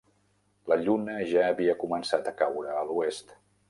La 0.71 0.77
lluna 0.87 1.19
ja 1.33 1.45
havia 1.51 1.79
començat 1.87 2.35
a 2.35 2.37
caure 2.43 2.77
a 2.83 2.87
l'oest. 2.91 3.41